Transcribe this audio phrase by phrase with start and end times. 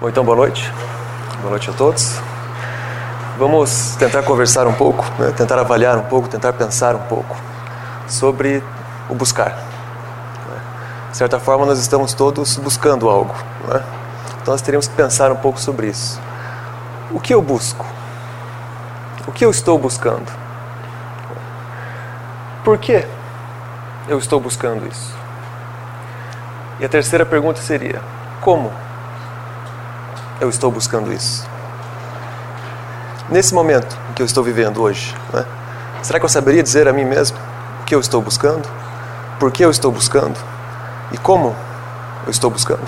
[0.00, 0.72] Bom, então boa noite.
[1.38, 2.18] Boa noite a todos.
[3.38, 5.32] Vamos tentar conversar um pouco, né?
[5.36, 7.36] tentar avaliar um pouco, tentar pensar um pouco
[8.08, 8.60] sobre
[9.08, 9.56] o buscar.
[11.12, 13.32] De certa forma, nós estamos todos buscando algo.
[13.68, 13.84] Né?
[14.42, 16.20] Então, nós teríamos que pensar um pouco sobre isso.
[17.12, 17.86] O que eu busco?
[19.28, 20.26] O que eu estou buscando?
[22.64, 23.06] Por que
[24.08, 25.14] eu estou buscando isso?
[26.80, 28.02] E a terceira pergunta seria:
[28.40, 28.72] como
[30.40, 31.46] eu estou buscando isso?
[33.28, 35.44] Nesse momento que eu estou vivendo hoje, né?
[36.02, 37.38] será que eu saberia dizer a mim mesmo
[37.80, 38.68] o que eu estou buscando?
[39.38, 40.38] Por que eu estou buscando?
[41.12, 41.54] E como
[42.24, 42.86] eu estou buscando?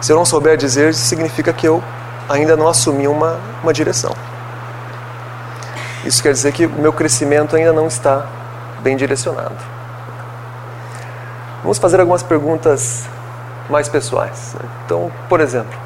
[0.00, 1.82] Se eu não souber dizer, significa que eu
[2.28, 4.14] ainda não assumi uma, uma direção.
[6.04, 8.26] Isso quer dizer que o meu crescimento ainda não está
[8.80, 9.56] bem direcionado.
[11.62, 13.04] Vamos fazer algumas perguntas
[13.70, 14.54] mais pessoais.
[14.54, 14.68] Né?
[14.84, 15.78] Então, por exemplo,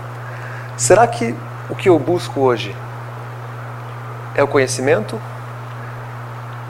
[0.77, 1.35] será que
[1.69, 2.75] o que eu busco hoje
[4.35, 5.21] é o conhecimento?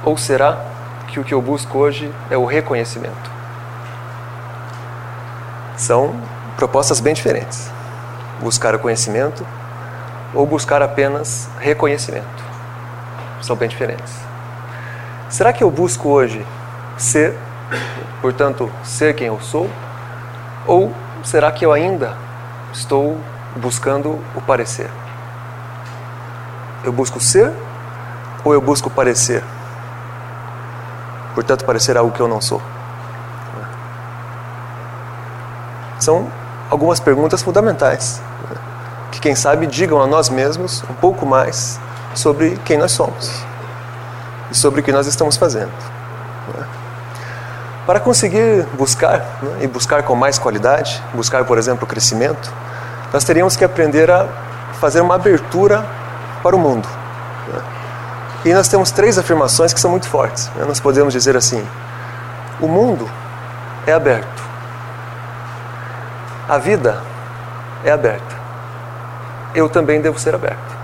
[0.05, 0.59] Ou será
[1.09, 3.31] que o que eu busco hoje é o reconhecimento?
[5.77, 6.15] São
[6.57, 7.71] propostas bem diferentes.
[8.41, 9.47] Buscar o conhecimento
[10.35, 12.45] ou buscar apenas reconhecimento.
[13.41, 14.15] São bem diferentes.
[15.29, 16.45] Será que eu busco hoje
[16.97, 17.37] ser,
[18.21, 19.69] portanto, ser quem eu sou?
[20.67, 20.93] Ou
[21.25, 22.17] será que eu ainda
[22.73, 23.19] estou
[23.57, 24.91] buscando o parecer?
[26.85, 27.53] Eu busco ser
[28.45, 29.43] ou eu busco parecer?
[31.35, 32.63] Portanto, parecer algo que eu não sou.
[35.99, 36.31] São
[36.71, 38.21] algumas perguntas fundamentais
[39.11, 41.81] que, quem sabe, digam a nós mesmos um pouco mais
[42.15, 43.45] sobre quem nós somos
[44.51, 45.94] e sobre o que nós estamos fazendo.
[47.87, 52.53] Para conseguir buscar, né, e buscar com mais qualidade, buscar, por exemplo, o crescimento,
[53.13, 54.27] nós teríamos que aprender a
[54.81, 55.85] fazer uma abertura
[56.43, 56.89] para o mundo.
[57.53, 57.63] Né?
[58.47, 60.51] E nós temos três afirmações que são muito fortes.
[60.57, 60.65] Né?
[60.67, 61.67] Nós podemos dizer assim:
[62.61, 63.09] o mundo
[63.87, 64.43] é aberto,
[66.49, 67.01] a vida
[67.85, 68.35] é aberta,
[69.55, 70.75] eu também devo ser aberto.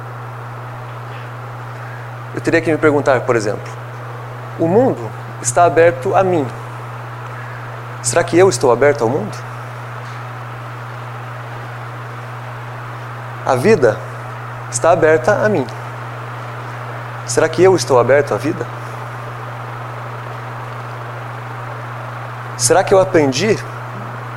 [2.34, 3.72] Eu teria que me perguntar, por exemplo,
[4.58, 5.10] o mundo
[5.42, 6.46] está aberto a mim,
[8.02, 9.36] Será que eu estou aberto ao mundo?
[13.44, 13.98] A vida
[14.70, 15.66] está aberta a mim.
[17.26, 18.66] Será que eu estou aberto à vida?
[22.56, 23.58] Será que eu aprendi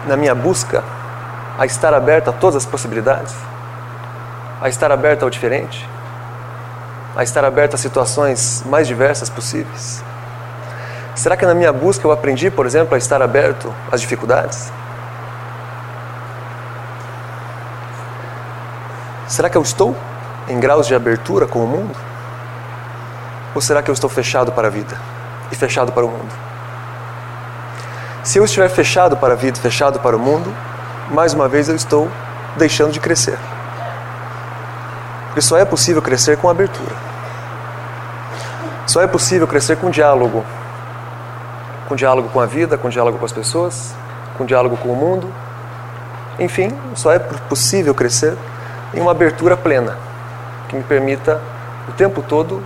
[0.08, 0.84] na minha busca
[1.58, 3.36] a estar aberto a todas as possibilidades?
[4.62, 5.88] A estar aberto ao diferente?
[7.16, 10.04] A estar aberto a situações mais diversas possíveis?
[11.24, 14.70] Será que na minha busca eu aprendi, por exemplo, a estar aberto às dificuldades?
[19.26, 19.96] Será que eu estou
[20.50, 21.96] em graus de abertura com o mundo?
[23.56, 25.00] Ou será que eu estou fechado para a vida
[25.50, 26.34] e fechado para o mundo?
[28.22, 30.54] Se eu estiver fechado para a vida, fechado para o mundo,
[31.10, 32.12] mais uma vez eu estou
[32.58, 33.40] deixando de crescer.
[35.28, 36.94] Porque só é possível crescer com abertura.
[38.86, 40.44] Só é possível crescer com diálogo,
[41.88, 43.94] com diálogo com a vida, com diálogo com as pessoas,
[44.38, 45.32] com diálogo com o mundo.
[46.40, 48.36] Enfim, só é possível crescer
[48.94, 49.98] em uma abertura plena,
[50.68, 51.42] que me permita
[51.88, 52.64] o tempo todo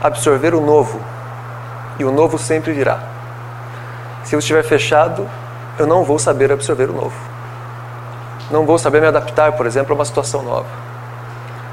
[0.00, 1.00] absorver o novo.
[1.98, 3.00] E o novo sempre virá.
[4.22, 5.28] Se eu estiver fechado,
[5.78, 7.16] eu não vou saber absorver o novo.
[8.50, 10.66] Não vou saber me adaptar, por exemplo, a uma situação nova.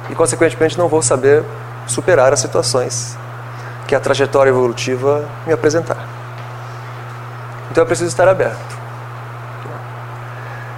[0.09, 1.43] E, consequentemente, não vou saber
[1.87, 3.17] superar as situações
[3.87, 6.14] que a trajetória evolutiva me apresentar.
[7.75, 8.77] Então é preciso estar aberto.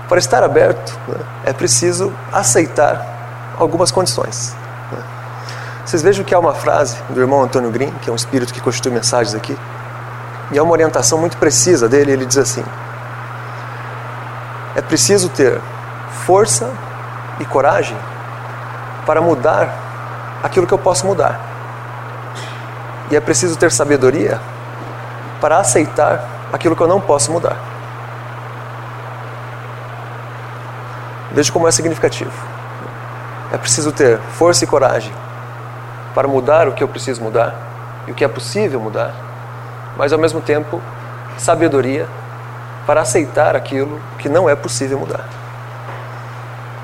[0.09, 3.05] Para estar aberto, né, é preciso aceitar
[3.55, 4.55] algumas condições.
[4.91, 4.97] Né.
[5.85, 8.59] Vocês vejam que há uma frase do irmão Antônio Green, que é um espírito que
[8.59, 9.55] constitui mensagens aqui,
[10.49, 12.13] e há uma orientação muito precisa dele.
[12.13, 12.65] Ele diz assim:
[14.75, 15.61] é preciso ter
[16.25, 16.67] força
[17.39, 17.95] e coragem
[19.05, 19.69] para mudar
[20.41, 21.39] aquilo que eu posso mudar.
[23.11, 24.41] E é preciso ter sabedoria
[25.39, 27.57] para aceitar aquilo que eu não posso mudar.
[31.31, 32.31] Veja como é significativo.
[33.51, 35.13] É preciso ter força e coragem
[36.13, 37.55] para mudar o que eu preciso mudar
[38.07, 39.13] e o que é possível mudar,
[39.95, 40.81] mas ao mesmo tempo
[41.37, 42.07] sabedoria
[42.85, 45.25] para aceitar aquilo que não é possível mudar.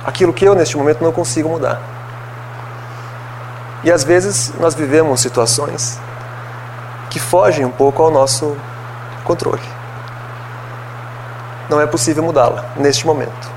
[0.06, 1.81] Aquilo que eu neste momento não consigo mudar.
[3.83, 6.00] E às vezes nós vivemos situações
[7.09, 8.56] que fogem um pouco ao nosso
[9.24, 9.62] controle.
[11.70, 13.52] Não é possível mudá-la neste momento.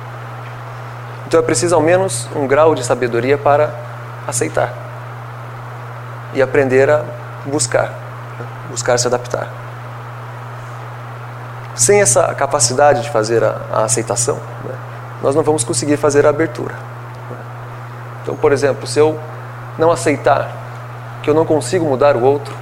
[1.27, 3.75] Então é preciso ao menos um grau de sabedoria para
[4.27, 4.73] aceitar
[6.33, 7.05] e aprender a
[7.45, 8.47] buscar, né?
[8.71, 9.49] buscar se adaptar.
[11.75, 14.75] Sem essa capacidade de fazer a, a aceitação, né?
[15.23, 16.75] nós não vamos conseguir fazer a abertura.
[16.75, 17.37] Né?
[18.23, 19.19] Então, por exemplo, se eu
[19.79, 20.49] não aceitar
[21.23, 22.55] que eu não consigo mudar o outro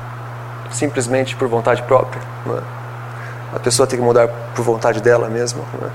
[0.70, 2.62] simplesmente por vontade própria, né?
[3.54, 5.62] A pessoa tem que mudar por vontade dela mesma.
[5.80, 5.90] Né?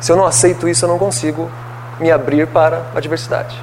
[0.00, 1.50] Se eu não aceito isso, eu não consigo
[1.98, 3.56] me abrir para a diversidade.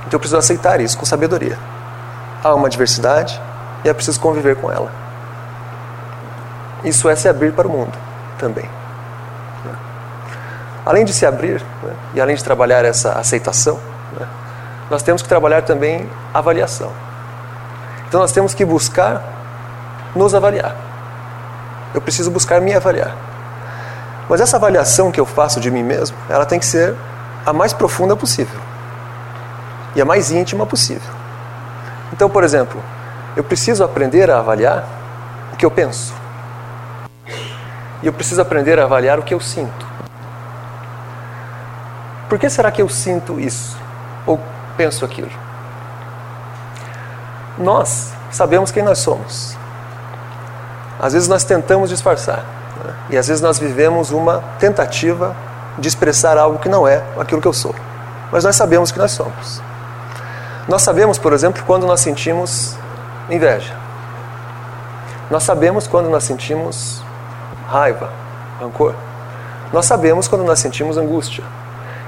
[0.00, 1.58] Então eu preciso aceitar isso com sabedoria.
[2.42, 3.40] Há uma diversidade
[3.84, 4.90] e é preciso conviver com ela.
[6.84, 7.96] Isso é se abrir para o mundo
[8.38, 8.68] também.
[10.84, 13.80] Além de se abrir né, e além de trabalhar essa aceitação,
[14.18, 14.26] né,
[14.90, 16.92] nós temos que trabalhar também avaliação.
[18.06, 19.22] Então nós temos que buscar
[20.14, 20.76] nos avaliar.
[21.94, 23.16] Eu preciso buscar me avaliar.
[24.28, 26.94] Mas essa avaliação que eu faço de mim mesmo, ela tem que ser
[27.46, 28.58] a mais profunda possível
[29.94, 31.12] e a mais íntima possível.
[32.12, 32.82] Então, por exemplo,
[33.36, 34.84] eu preciso aprender a avaliar
[35.52, 36.12] o que eu penso.
[38.02, 39.86] E eu preciso aprender a avaliar o que eu sinto.
[42.28, 43.76] Por que será que eu sinto isso?
[44.26, 44.40] Ou
[44.76, 45.30] penso aquilo?
[47.56, 49.56] Nós sabemos quem nós somos.
[51.04, 52.38] Às vezes nós tentamos disfarçar.
[52.82, 52.94] Né?
[53.10, 55.36] E às vezes nós vivemos uma tentativa
[55.78, 57.74] de expressar algo que não é aquilo que eu sou.
[58.32, 59.60] Mas nós sabemos que nós somos.
[60.66, 62.74] Nós sabemos, por exemplo, quando nós sentimos
[63.28, 63.74] inveja.
[65.30, 67.02] Nós sabemos quando nós sentimos
[67.68, 68.08] raiva,
[68.58, 68.94] rancor.
[69.74, 71.44] Nós sabemos quando nós sentimos angústia.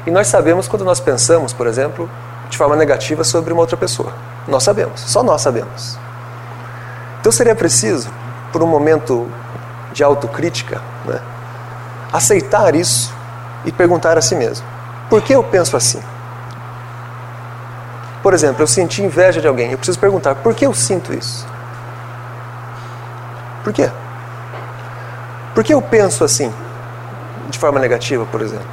[0.06, 2.08] E nós sabemos quando nós pensamos, por exemplo,
[2.49, 4.14] de forma negativa sobre uma outra pessoa.
[4.49, 5.99] Nós sabemos, só nós sabemos.
[7.20, 8.08] Então seria preciso,
[8.52, 9.28] por um momento
[9.93, 11.20] de autocrítica, né,
[12.12, 13.14] aceitar isso
[13.64, 14.66] e perguntar a si mesmo:
[15.08, 16.02] por que eu penso assim?
[18.22, 21.46] Por exemplo, eu senti inveja de alguém, eu preciso perguntar: por que eu sinto isso?
[23.62, 23.90] Por quê?
[25.54, 26.52] Por que eu penso assim,
[27.49, 28.66] de forma negativa, por exemplo?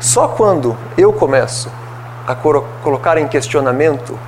[0.00, 1.70] Só quando eu começo
[2.26, 4.18] a colocar em questionamento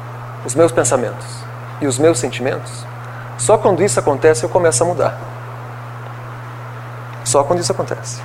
[0.44, 1.49] os meus pensamentos
[1.80, 2.84] e os meus sentimentos,
[3.38, 5.18] só quando isso acontece eu começo a mudar.
[7.24, 8.20] Só quando isso acontece.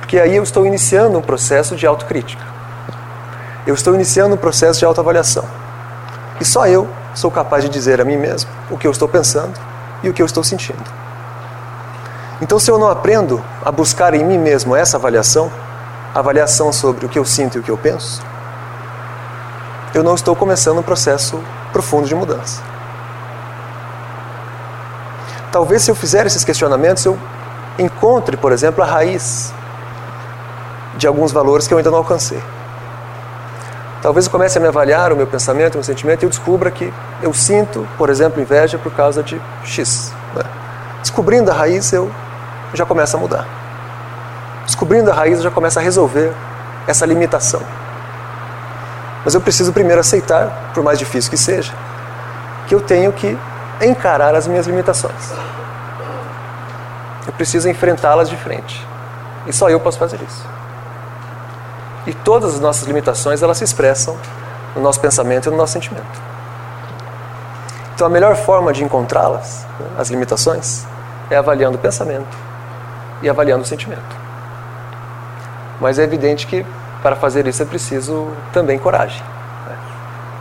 [0.00, 2.42] Porque aí eu estou iniciando um processo de autocrítica.
[3.66, 5.44] Eu estou iniciando um processo de autoavaliação.
[6.40, 9.58] E só eu sou capaz de dizer a mim mesmo o que eu estou pensando
[10.02, 10.84] e o que eu estou sentindo.
[12.40, 15.50] Então, se eu não aprendo a buscar em mim mesmo essa avaliação,
[16.14, 18.22] avaliação sobre o que eu sinto e o que eu penso,
[19.94, 21.42] eu não estou começando um processo
[21.76, 22.62] profundo de mudança.
[25.52, 27.18] Talvez se eu fizer esses questionamentos, eu
[27.78, 29.52] encontre, por exemplo, a raiz
[30.96, 32.42] de alguns valores que eu ainda não alcancei.
[34.00, 36.70] Talvez eu comece a me avaliar o meu pensamento, o meu sentimento e eu descubra
[36.70, 36.90] que
[37.20, 40.14] eu sinto, por exemplo, inveja por causa de X.
[40.34, 40.44] Né?
[41.02, 42.10] Descobrindo a raiz, eu
[42.72, 43.46] já começo a mudar.
[44.64, 46.32] Descobrindo a raiz, eu já começo a resolver
[46.86, 47.60] essa limitação.
[49.26, 51.72] Mas eu preciso primeiro aceitar, por mais difícil que seja,
[52.68, 53.36] que eu tenho que
[53.82, 55.32] encarar as minhas limitações.
[57.26, 58.86] Eu preciso enfrentá-las de frente.
[59.44, 60.46] E só eu posso fazer isso.
[62.06, 64.16] E todas as nossas limitações, elas se expressam
[64.76, 66.22] no nosso pensamento e no nosso sentimento.
[67.96, 70.86] Então a melhor forma de encontrá-las, né, as limitações,
[71.28, 72.36] é avaliando o pensamento
[73.20, 74.16] e avaliando o sentimento.
[75.80, 76.64] Mas é evidente que
[77.06, 79.22] para fazer isso é preciso também coragem,
[79.68, 79.78] né?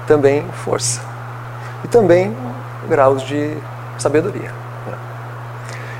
[0.07, 0.99] também força
[1.83, 2.35] e também
[2.89, 3.55] graus de
[3.99, 4.51] sabedoria.
[4.87, 4.97] Né?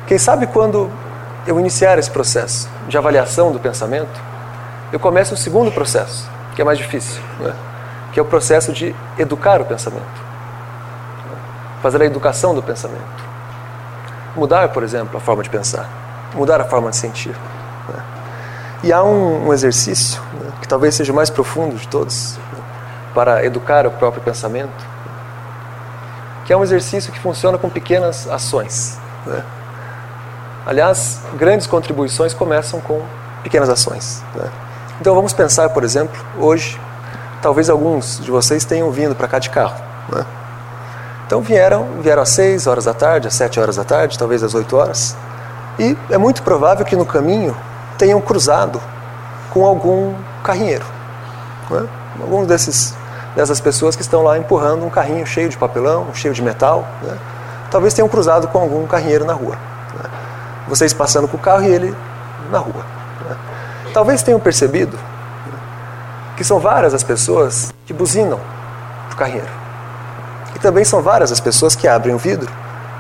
[0.08, 0.90] Quem sabe quando
[1.46, 4.20] eu iniciar esse processo de avaliação do pensamento,
[4.92, 7.54] eu começo o segundo processo, que é mais difícil, né?
[8.12, 10.02] que é o processo de educar o pensamento.
[10.02, 11.38] Né?
[11.84, 13.24] Fazer a educação do pensamento.
[14.36, 15.88] Mudar, por exemplo, a forma de pensar,
[16.34, 17.36] mudar a forma de sentir.
[18.86, 22.60] E há um, um exercício, né, que talvez seja o mais profundo de todos, né,
[23.16, 24.86] para educar o próprio pensamento,
[26.46, 29.00] que é um exercício que funciona com pequenas ações.
[29.26, 29.44] Né?
[30.68, 33.02] Aliás, grandes contribuições começam com
[33.42, 34.24] pequenas ações.
[34.36, 34.52] Né?
[35.02, 36.80] Então vamos pensar, por exemplo, hoje,
[37.42, 39.82] talvez alguns de vocês tenham vindo para cá de carro.
[40.10, 40.24] Né?
[41.26, 44.54] Então vieram, vieram às 6 horas da tarde, às 7 horas da tarde, talvez às
[44.54, 45.18] 8 horas.
[45.80, 47.58] E é muito provável que no caminho
[47.98, 48.82] tenham cruzado
[49.52, 50.86] com algum carrinheiro.
[51.70, 51.88] Né?
[52.22, 52.94] Algum desses
[53.36, 56.88] dessas pessoas que estão lá empurrando um carrinho cheio de papelão, cheio de metal.
[57.02, 57.18] Né?
[57.70, 59.56] Talvez tenham cruzado com algum carrinheiro na rua.
[59.96, 60.10] Né?
[60.68, 61.96] Vocês passando com o carro e ele
[62.50, 62.86] na rua.
[63.28, 63.36] Né?
[63.94, 64.98] Talvez tenham percebido
[66.38, 68.40] que são várias as pessoas que buzinam
[69.12, 69.52] o carrinheiro.
[70.56, 72.52] E também são várias as pessoas que abrem o vidro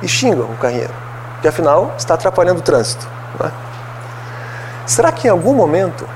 [0.01, 0.93] e xingam o carrinheiro,
[1.41, 3.07] que afinal está atrapalhando o trânsito.
[3.43, 3.64] É?
[4.85, 6.07] Será que em algum momento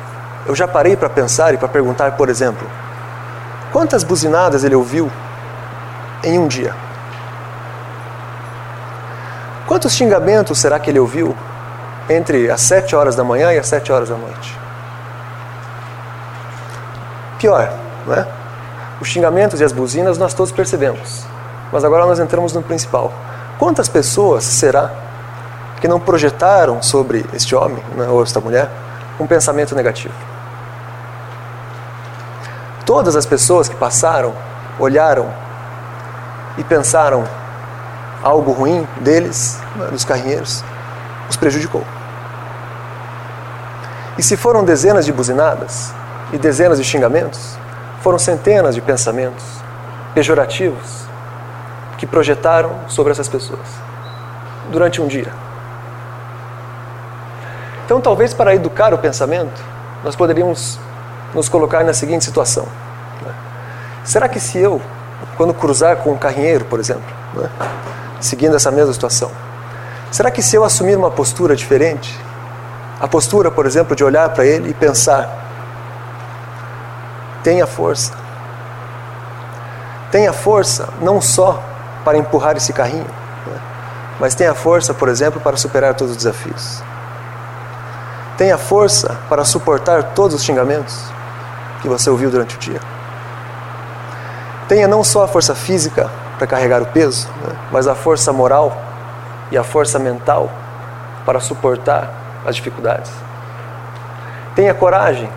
[0.45, 2.67] eu já parei para pensar e para perguntar, por exemplo,
[3.71, 5.11] quantas buzinadas ele ouviu
[6.23, 6.73] em um dia?
[9.67, 11.35] Quantos xingamentos será que ele ouviu
[12.09, 14.57] entre as sete horas da manhã e as sete horas da noite?
[17.37, 17.71] Pior,
[18.05, 18.27] não é?
[18.99, 21.25] Os xingamentos e as buzinas nós todos percebemos.
[21.71, 23.13] Mas agora nós entramos no principal.
[23.57, 24.91] Quantas pessoas será
[25.79, 28.69] que não projetaram sobre este homem né, ou esta mulher
[29.19, 30.13] um pensamento negativo?
[32.85, 34.33] Todas as pessoas que passaram,
[34.79, 35.31] olharam
[36.57, 37.23] e pensaram
[38.23, 40.63] algo ruim deles, né, dos carrinheiros,
[41.29, 41.83] os prejudicou.
[44.17, 45.93] E se foram dezenas de buzinadas
[46.33, 47.57] e dezenas de xingamentos,
[48.01, 49.45] foram centenas de pensamentos
[50.13, 51.05] pejorativos
[51.97, 53.67] que projetaram sobre essas pessoas
[54.71, 55.31] durante um dia.
[57.89, 59.59] Então, talvez para educar o pensamento,
[60.03, 60.77] nós poderíamos
[61.33, 62.67] nos colocar na seguinte situação:
[63.25, 63.33] né?
[64.03, 64.79] será que se eu,
[65.35, 67.01] quando cruzar com um carrinheiro, por exemplo,
[67.33, 67.49] né,
[68.21, 69.31] seguindo essa mesma situação,
[70.11, 72.15] será que se eu assumir uma postura diferente,
[73.01, 75.27] a postura, por exemplo, de olhar para ele e pensar,
[77.43, 78.13] tenha força,
[80.11, 81.59] tenha força não só
[82.05, 83.09] para empurrar esse carrinho,
[83.47, 83.59] né?
[84.19, 86.83] mas tenha força, por exemplo, para superar todos os desafios.
[88.39, 90.97] Tenha força para suportar todos os xingamentos
[91.81, 92.79] que você ouviu durante o dia.
[94.65, 97.53] Tenha não só a força física para carregar o peso, né?
[97.69, 98.81] mas a força moral
[99.51, 100.49] e a força mental
[101.25, 102.13] para suportar
[102.45, 103.11] as dificuldades.
[104.55, 105.29] Tenha coragem,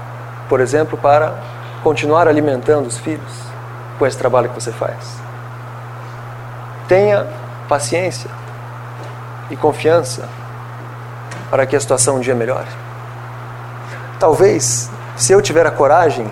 [0.49, 1.35] por exemplo, para
[1.83, 3.33] continuar alimentando os filhos
[3.99, 5.17] com esse trabalho que você faz.
[6.87, 7.27] Tenha
[7.69, 8.31] paciência
[9.51, 10.29] e confiança
[11.51, 12.82] para que a situação um dia melhore.
[14.23, 16.31] Talvez, se eu tiver a coragem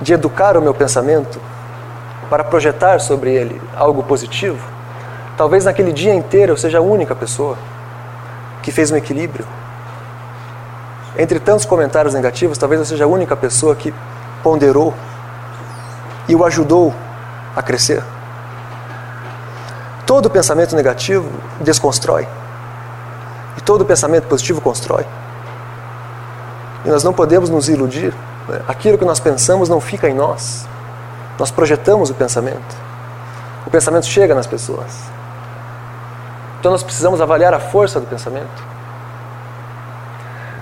[0.00, 1.40] de educar o meu pensamento
[2.28, 4.58] para projetar sobre ele algo positivo,
[5.36, 7.56] talvez naquele dia inteiro eu seja a única pessoa
[8.64, 9.46] que fez um equilíbrio.
[11.16, 13.94] Entre tantos comentários negativos, talvez eu seja a única pessoa que
[14.42, 14.92] ponderou
[16.26, 16.92] e o ajudou
[17.54, 18.02] a crescer.
[20.04, 22.26] Todo pensamento negativo desconstrói.
[23.56, 25.06] E todo pensamento positivo constrói.
[26.84, 28.14] E nós não podemos nos iludir.
[28.48, 28.60] Né?
[28.66, 30.66] Aquilo que nós pensamos não fica em nós.
[31.38, 32.76] Nós projetamos o pensamento.
[33.66, 35.10] O pensamento chega nas pessoas.
[36.58, 38.70] Então nós precisamos avaliar a força do pensamento.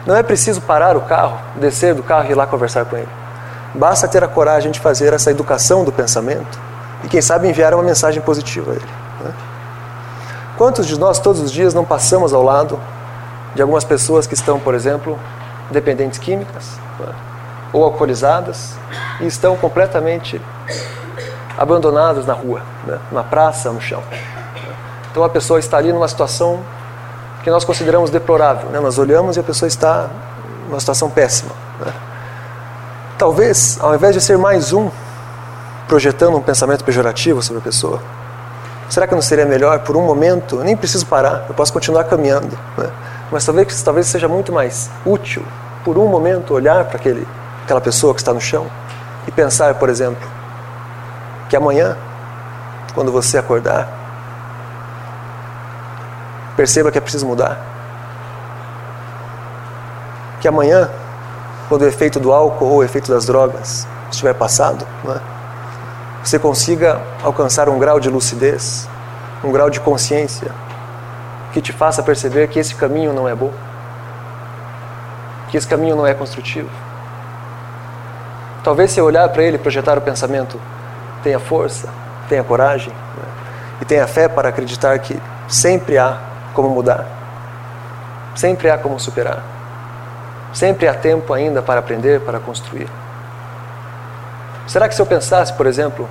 [0.06, 3.08] Não é preciso parar o carro, descer do carro e ir lá conversar com ele.
[3.74, 6.58] Basta ter a coragem de fazer essa educação do pensamento
[7.04, 8.88] e, quem sabe, enviar uma mensagem positiva a ele.
[9.22, 9.32] Né?
[10.56, 12.80] Quantos de nós todos os dias não passamos ao lado
[13.54, 15.18] de algumas pessoas que estão, por exemplo,
[15.70, 16.78] dependentes químicas
[17.72, 18.74] ou alcoolizadas
[19.20, 20.40] e estão completamente
[21.56, 22.98] abandonadas na rua, né?
[23.12, 24.02] na praça, no chão?
[25.10, 26.60] Então a pessoa está ali numa situação
[27.42, 28.70] que nós consideramos deplorável.
[28.70, 28.80] Né?
[28.80, 30.08] Nós olhamos e a pessoa está
[30.68, 31.52] numa situação péssima.
[31.80, 31.92] Né?
[33.18, 34.90] Talvez, ao invés de ser mais um
[35.88, 38.00] projetando um pensamento pejorativo sobre a pessoa,
[38.88, 42.58] Será que não seria melhor, por um momento, nem preciso parar, eu posso continuar caminhando,
[42.76, 42.90] né?
[43.30, 45.44] Mas talvez, talvez seja muito mais útil,
[45.84, 47.26] por um momento, olhar para aquele,
[47.62, 48.66] aquela pessoa que está no chão
[49.26, 50.26] e pensar, por exemplo,
[51.48, 51.96] que amanhã,
[52.94, 53.88] quando você acordar,
[56.56, 57.58] perceba que é preciso mudar.
[60.40, 60.90] Que amanhã,
[61.68, 65.20] quando o efeito do álcool ou o efeito das drogas estiver passado, é?
[66.24, 68.88] você consiga alcançar um grau de lucidez,
[69.44, 70.52] um grau de consciência
[71.52, 73.52] que te faça perceber que esse caminho não é bom,
[75.48, 76.68] que esse caminho não é construtivo.
[78.62, 80.60] Talvez se olhar para ele projetar o pensamento,
[81.22, 81.88] tenha força,
[82.28, 83.24] tenha coragem né?
[83.80, 86.18] e tenha fé para acreditar que sempre há
[86.52, 87.06] como mudar,
[88.34, 89.42] sempre há como superar,
[90.52, 92.88] sempre há tempo ainda para aprender, para construir.
[94.66, 96.06] Será que se eu pensasse, por exemplo,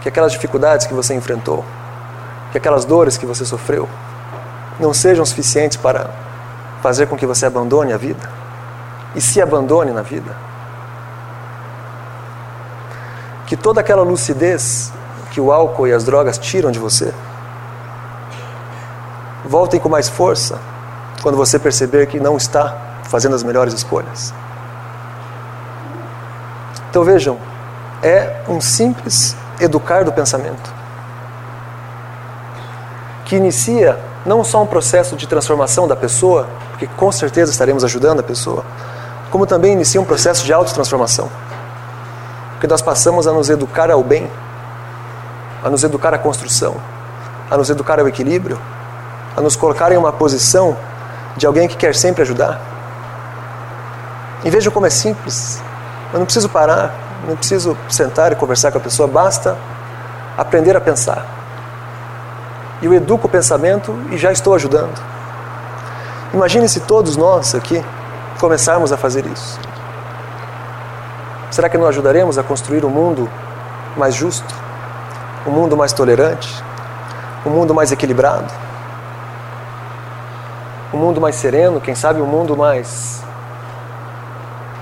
[0.00, 1.64] que aquelas dificuldades que você enfrentou,
[2.52, 3.88] que aquelas dores que você sofreu,
[4.78, 6.10] não sejam suficientes para
[6.82, 8.28] fazer com que você abandone a vida
[9.14, 10.36] e se abandone na vida?
[13.46, 14.92] Que toda aquela lucidez
[15.30, 17.12] que o álcool e as drogas tiram de você
[19.44, 20.58] voltem com mais força
[21.22, 24.32] quando você perceber que não está fazendo as melhores escolhas.
[26.90, 27.38] Então vejam,
[28.02, 30.72] é um simples educar do pensamento
[33.24, 38.20] que inicia não só um processo de transformação da pessoa, porque com certeza estaremos ajudando
[38.20, 38.64] a pessoa,
[39.30, 41.28] como também inicia um processo de autotransformação.
[42.52, 44.30] Porque nós passamos a nos educar ao bem,
[45.62, 46.76] a nos educar à construção,
[47.50, 48.58] a nos educar ao equilíbrio,
[49.36, 50.76] a nos colocar em uma posição
[51.36, 52.60] de alguém que quer sempre ajudar.
[54.44, 55.62] E vejam como é simples.
[56.12, 56.94] Eu não preciso parar,
[57.26, 59.56] não preciso sentar e conversar com a pessoa, basta
[60.36, 61.43] aprender a pensar.
[62.84, 64.92] Eu educo o pensamento e já estou ajudando.
[66.34, 67.82] Imagine se todos nós aqui
[68.38, 69.58] começarmos a fazer isso.
[71.50, 73.26] Será que não ajudaremos a construir um mundo
[73.96, 74.54] mais justo,
[75.46, 76.62] um mundo mais tolerante,
[77.46, 78.52] um mundo mais equilibrado,
[80.92, 83.24] um mundo mais sereno, quem sabe um mundo mais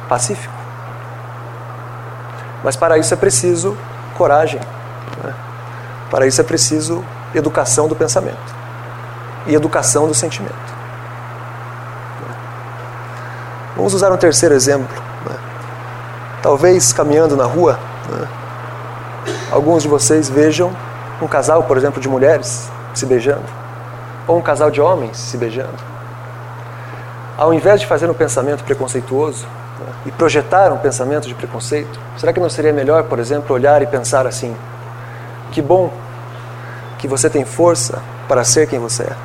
[0.08, 0.52] pacífico?
[2.64, 3.78] Mas para isso é preciso
[4.18, 4.58] coragem.
[5.22, 5.32] Né?
[6.10, 7.04] Para isso é preciso
[7.34, 8.54] educação do pensamento
[9.46, 10.54] e educação do sentimento.
[13.76, 15.02] Vamos usar um terceiro exemplo.
[15.28, 15.36] Né?
[16.42, 18.28] Talvez caminhando na rua, né?
[19.50, 20.74] alguns de vocês vejam
[21.20, 23.44] um casal, por exemplo, de mulheres se beijando,
[24.26, 25.92] ou um casal de homens se beijando.
[27.38, 29.46] Ao invés de fazer um pensamento preconceituoso,
[30.04, 31.98] e projetar um pensamento de preconceito?
[32.16, 34.54] Será que não seria melhor, por exemplo, olhar e pensar assim:
[35.50, 35.92] que bom
[37.02, 39.16] que você tem força para ser quem você é?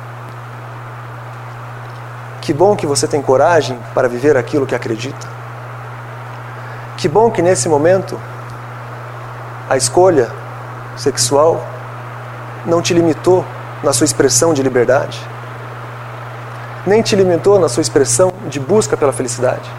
[2.40, 5.28] Que bom que você tem coragem para viver aquilo que acredita?
[6.96, 8.20] Que bom que nesse momento
[9.70, 10.28] a escolha
[10.96, 11.64] sexual
[12.66, 13.44] não te limitou
[13.80, 15.24] na sua expressão de liberdade,
[16.84, 19.70] nem te limitou na sua expressão de busca pela felicidade.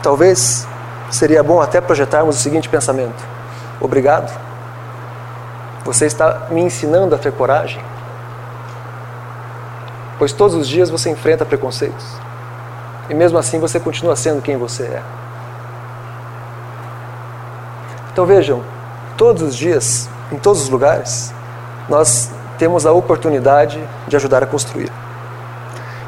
[0.00, 0.64] Talvez
[1.10, 3.24] seria bom até projetarmos o seguinte pensamento:
[3.80, 4.45] Obrigado.
[5.86, 7.80] Você está me ensinando a ter coragem.
[10.18, 12.04] Pois todos os dias você enfrenta preconceitos.
[13.08, 15.02] E mesmo assim você continua sendo quem você é.
[18.12, 18.64] Então vejam,
[19.16, 21.32] todos os dias, em todos os lugares,
[21.88, 24.90] nós temos a oportunidade de ajudar a construir.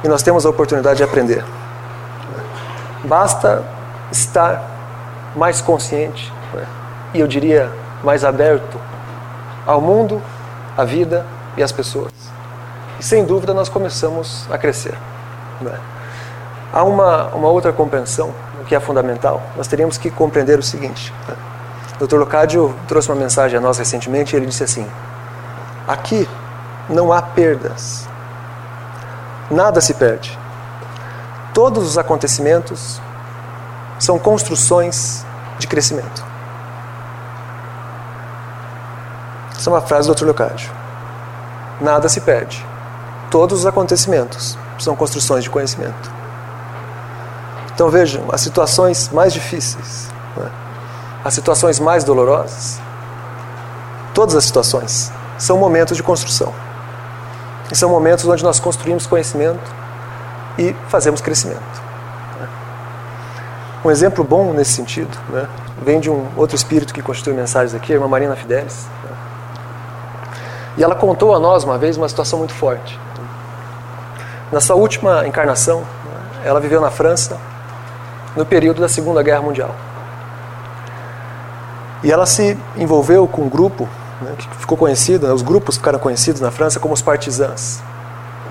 [0.02, 1.44] E nós temos a oportunidade de aprender.
[3.04, 3.62] Basta
[4.10, 4.60] estar
[5.36, 6.32] mais consciente
[7.14, 7.70] e eu diria
[8.02, 8.87] mais aberto
[9.68, 10.22] ao mundo,
[10.74, 12.10] à vida e às pessoas.
[12.98, 14.94] E sem dúvida nós começamos a crescer.
[15.60, 15.78] Né?
[16.72, 18.32] Há uma, uma outra compreensão
[18.66, 19.42] que é fundamental.
[19.58, 21.12] Nós teríamos que compreender o seguinte.
[21.28, 21.34] Né?
[22.00, 22.16] O Dr.
[22.16, 24.88] Locádio trouxe uma mensagem a nós recentemente e ele disse assim:
[25.86, 26.26] aqui
[26.88, 28.08] não há perdas,
[29.50, 30.38] nada se perde.
[31.52, 33.02] Todos os acontecimentos
[33.98, 35.26] são construções
[35.58, 36.27] de crescimento.
[39.58, 40.24] Essa é uma frase do Dr.
[40.24, 40.70] Leocádio.
[41.80, 42.64] Nada se perde.
[43.28, 46.10] Todos os acontecimentos são construções de conhecimento.
[47.74, 50.48] Então vejam, as situações mais difíceis, né?
[51.24, 52.80] as situações mais dolorosas,
[54.14, 56.54] todas as situações são momentos de construção.
[57.70, 59.70] E são momentos onde nós construímos conhecimento
[60.56, 61.88] e fazemos crescimento.
[63.84, 65.48] Um exemplo bom nesse sentido né,
[65.82, 68.86] vem de um outro espírito que constitui mensagens aqui, a irmã Marina Fidelis.
[70.78, 72.98] E ela contou a nós uma vez uma situação muito forte.
[74.52, 75.82] Na sua última encarnação,
[76.44, 77.36] ela viveu na França
[78.36, 79.74] no período da Segunda Guerra Mundial.
[82.04, 83.88] E ela se envolveu com um grupo
[84.22, 87.82] né, que ficou conhecido, né, os grupos ficaram conhecidos na França como os partisans,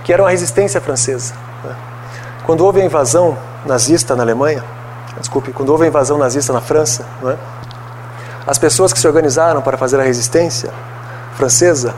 [0.03, 1.33] que eram a resistência francesa.
[1.63, 1.73] Né.
[2.45, 4.65] Quando houve a invasão nazista na Alemanha,
[5.17, 7.37] desculpe, quando houve a invasão nazista na França, é?
[8.45, 10.71] as pessoas que se organizaram para fazer a resistência
[11.37, 11.95] francesa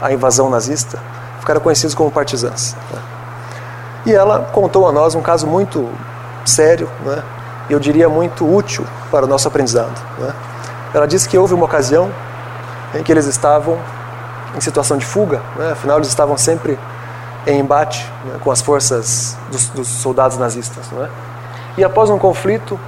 [0.00, 0.98] à invasão nazista
[1.40, 2.76] ficaram conhecidos como partisans.
[2.94, 4.10] É?
[4.10, 5.88] E ela contou a nós um caso muito
[6.44, 7.22] sério, é?
[7.70, 10.00] e eu diria muito útil para o nosso aprendizado.
[10.22, 10.32] É?
[10.96, 12.10] Ela disse que houve uma ocasião
[12.94, 13.78] em que eles estavam
[14.56, 15.72] em situação de fuga, é?
[15.72, 16.78] afinal eles estavam sempre
[17.46, 20.86] em embate né, com as forças dos, dos soldados nazistas.
[20.92, 21.08] Não é?
[21.76, 22.78] E após um conflito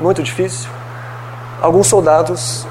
[0.00, 0.68] muito difícil,
[1.60, 2.66] alguns soldados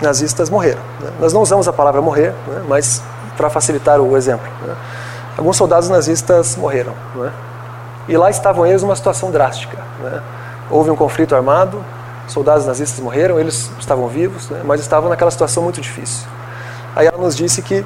[0.00, 0.80] nazistas morreram.
[1.00, 1.10] Né?
[1.20, 2.62] Nós não usamos a palavra morrer, né?
[2.68, 3.02] mas
[3.36, 4.46] para facilitar o exemplo.
[4.66, 4.74] Né?
[5.36, 6.94] Alguns soldados nazistas morreram.
[7.14, 7.32] Né?
[8.08, 9.78] E lá estavam eles numa situação drástica.
[10.02, 10.22] Né?
[10.70, 11.84] Houve um conflito armado,
[12.26, 14.60] soldados nazistas morreram, eles estavam vivos, né?
[14.64, 16.26] mas estavam naquela situação muito difícil.
[16.94, 17.84] Aí ela nos disse que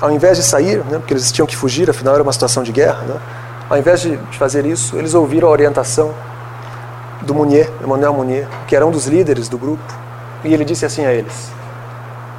[0.00, 3.20] ao invés de sair, porque eles tinham que fugir, afinal era uma situação de guerra,
[3.68, 6.14] ao invés de fazer isso, eles ouviram a orientação
[7.22, 9.82] do Munier, Emmanuel Munier, que era um dos líderes do grupo,
[10.46, 11.50] e ele disse assim a eles: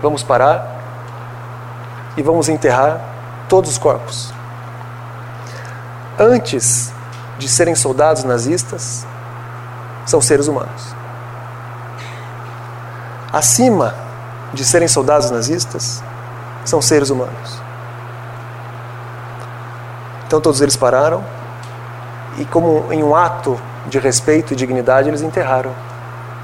[0.02, 0.76] Vamos parar
[2.16, 3.00] e vamos enterrar
[3.50, 4.34] todos os corpos.
[6.18, 6.92] Antes
[7.38, 9.06] de serem soldados nazistas,
[10.06, 10.96] são seres humanos.
[13.32, 13.94] Acima
[14.54, 16.02] de serem soldados nazistas,
[16.66, 17.62] são seres humanos.
[20.26, 21.24] Então todos eles pararam
[22.38, 25.72] e, como em um ato de respeito e dignidade, eles enterraram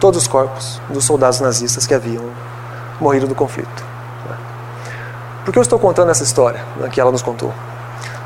[0.03, 2.25] todos os corpos dos soldados nazistas que haviam
[2.99, 3.85] morrido do conflito.
[5.45, 7.53] Por que eu estou contando essa história né, que ela nos contou?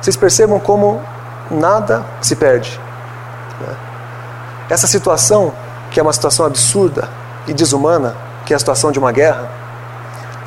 [0.01, 0.99] Vocês percebam como
[1.51, 2.81] nada se perde.
[3.61, 3.75] Né?
[4.71, 5.53] Essa situação,
[5.91, 7.07] que é uma situação absurda
[7.45, 9.47] e desumana, que é a situação de uma guerra,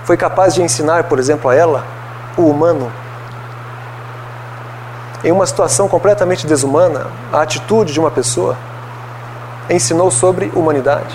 [0.02, 1.84] foi capaz de ensinar, por exemplo, a ela
[2.36, 2.90] o humano.
[5.22, 8.56] Em uma situação completamente desumana, a atitude de uma pessoa
[9.70, 11.14] ensinou sobre humanidade.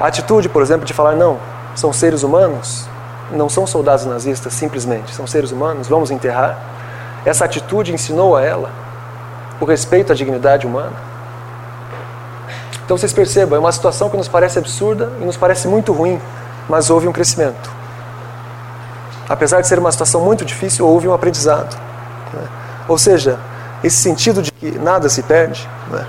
[0.00, 1.38] A atitude, por exemplo, de falar: não,
[1.74, 2.88] são seres humanos,
[3.30, 6.58] não são soldados nazistas simplesmente, são seres humanos, vamos enterrar.
[7.24, 8.70] Essa atitude ensinou a ela
[9.60, 10.92] o respeito à dignidade humana.
[12.84, 16.20] Então vocês percebam, é uma situação que nos parece absurda e nos parece muito ruim,
[16.68, 17.70] mas houve um crescimento.
[19.26, 21.74] Apesar de ser uma situação muito difícil, houve um aprendizado.
[22.32, 22.42] Né?
[22.86, 23.38] Ou seja,
[23.84, 26.06] esse sentido de que nada se perde, né?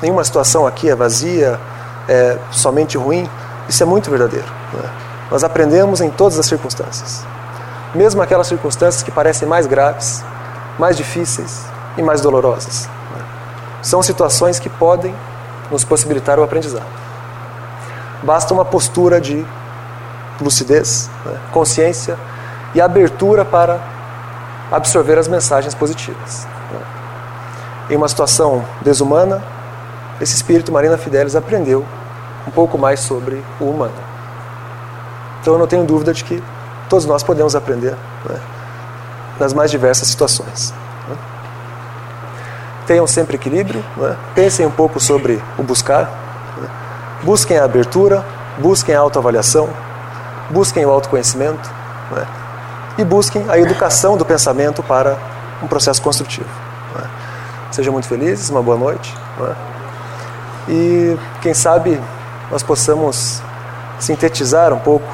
[0.00, 1.60] nenhuma situação aqui é vazia,
[2.08, 3.28] é somente ruim,
[3.68, 4.46] isso é muito verdadeiro.
[4.72, 4.90] Né?
[5.30, 7.22] Nós aprendemos em todas as circunstâncias.
[7.94, 10.24] Mesmo aquelas circunstâncias que parecem mais graves,
[10.78, 11.60] mais difíceis
[11.98, 12.88] e mais dolorosas.
[13.14, 13.22] Né?
[13.82, 15.14] São situações que podem
[15.70, 16.86] nos possibilitar o aprendizado.
[18.22, 19.44] Basta uma postura de
[20.40, 21.38] lucidez, né?
[21.52, 22.16] consciência
[22.74, 23.78] e abertura para
[24.72, 26.46] absorver as mensagens positivas.
[27.90, 29.42] Em uma situação desumana,
[30.20, 31.84] esse espírito Marina Fidelis aprendeu
[32.46, 33.92] um pouco mais sobre o humano.
[35.40, 36.40] Então eu não tenho dúvida de que
[36.88, 37.96] todos nós podemos aprender
[38.28, 38.40] né,
[39.40, 40.72] nas mais diversas situações.
[41.08, 41.16] Né.
[42.86, 46.04] Tenham sempre equilíbrio, né, pensem um pouco sobre o buscar,
[46.58, 46.68] né.
[47.24, 48.24] busquem a abertura,
[48.58, 49.68] busquem a autoavaliação,
[50.48, 51.68] busquem o autoconhecimento
[52.12, 52.24] né,
[52.98, 55.18] e busquem a educação do pensamento para
[55.60, 56.69] um processo construtivo.
[57.70, 59.14] Sejam muito felizes, uma boa noite.
[59.38, 59.56] Né,
[60.68, 62.00] e quem sabe
[62.50, 63.42] nós possamos
[63.98, 65.06] sintetizar um pouco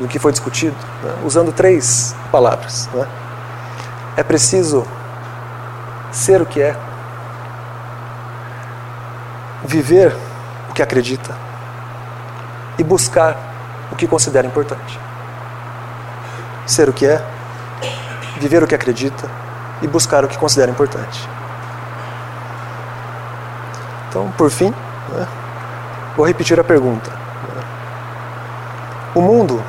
[0.00, 1.14] do que foi discutido, né?
[1.24, 2.88] usando três palavras.
[2.94, 3.06] Né?
[4.16, 4.86] É preciso
[6.10, 6.76] ser o que é,
[9.64, 10.14] viver
[10.70, 11.34] o que acredita
[12.78, 13.36] e buscar
[13.90, 14.98] o que considera importante.
[16.66, 17.22] Ser o que é,
[18.38, 19.28] viver o que acredita
[19.80, 21.28] e buscar o que considera importante.
[24.12, 24.68] Então, por fim,
[25.08, 25.26] né,
[26.14, 27.10] vou repetir a pergunta.
[29.14, 29.64] O mundo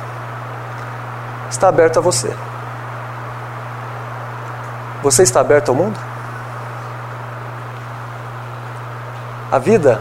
[1.48, 2.30] está aberto a você.
[5.02, 5.98] Você está aberto ao mundo?
[9.50, 9.98] A vida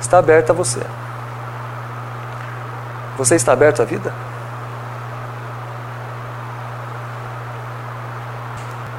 [0.00, 0.84] está aberta a você.
[3.16, 4.12] Você está aberto à vida?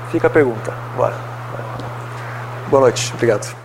[0.09, 0.73] Fica a pergunta.
[0.95, 1.15] Bora.
[2.69, 3.11] Boa noite.
[3.13, 3.60] Obrigado.